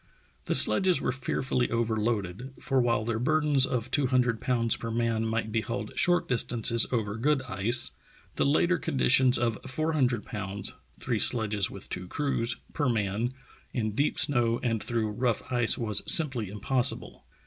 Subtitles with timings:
[0.45, 5.27] The sledges were fearfully overloaded, for while their burdens of two hundred pounds per man
[5.27, 7.91] might be hauled short distances over good ice,
[8.35, 13.35] the later conditions of four hundred pounds (three sledges with two crews) per man,
[13.75, 17.23] in deep snow and through rough ice, was simply impossible.